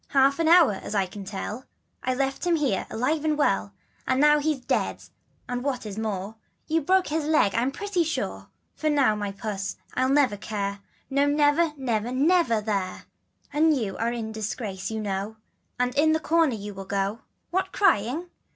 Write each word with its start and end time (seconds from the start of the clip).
An 0.15 0.47
hour 0.47 0.71
ago, 0.71 0.81
as 0.83 0.95
you 0.95 1.07
can 1.07 1.23
tell, 1.25 1.65
I 2.01 2.15
left 2.15 2.47
him 2.47 2.55
here, 2.55 2.87
alive 2.89 3.23
and 3.23 3.37
well; 3.37 3.71
And 4.07 4.19
now 4.19 4.39
he's 4.39 4.59
dead 4.61 5.03
and, 5.47 5.63
what 5.63 5.85
is 5.85 5.99
more, 5.99 6.37
You've 6.65 6.87
broke 6.87 7.09
his 7.09 7.25
leg 7.25 7.53
I'm 7.53 7.69
pretty 7.69 8.03
sure. 8.03 8.47
For 8.73 8.87
you 8.87 8.95
my 9.15 9.31
puss 9.31 9.75
I'll 9.93 10.09
never 10.09 10.37
care, 10.37 10.79
No 11.11 11.27
never, 11.27 11.73
never, 11.77 12.11
never, 12.11 12.61
Mere, 12.63 13.05
And 13.53 13.77
you 13.77 13.95
are 13.97 14.11
in 14.11 14.31
disgrace 14.31 14.89
you 14.89 14.99
know, 14.99 15.35
And 15.79 15.93
in 15.95 16.13
the 16.13 16.19
corner 16.19 16.55
you 16.55 16.73
must 16.73 16.89
go. 16.89 17.19
What 17.51 17.71
crying? 17.71 18.31